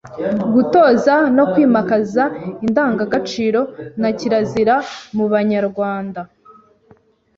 Gutoza 0.53 1.13
no 1.37 1.43
kwimakaza 1.51 2.23
indangagaciro 2.65 3.61
na 4.01 4.09
kirazira 4.17 4.75
mu 5.15 5.25
Banyarwanda; 5.33 6.21